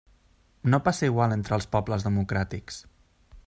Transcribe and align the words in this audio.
No 0.73 0.79
passa 0.87 1.09
igual 1.11 1.35
entre 1.37 1.55
els 1.59 1.69
pobles 1.77 2.07
democràtics. 2.09 2.81